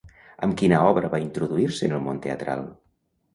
Amb 0.45 0.55
quina 0.61 0.79
obra 0.93 1.11
va 1.15 1.19
introduir-se 1.25 1.87
en 1.89 1.95
el 1.99 2.03
món 2.07 2.23
teatral? 2.25 2.65